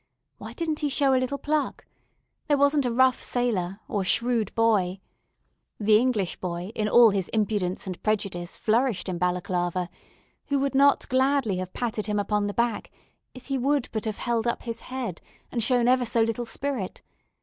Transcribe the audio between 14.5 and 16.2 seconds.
his head, and shown ever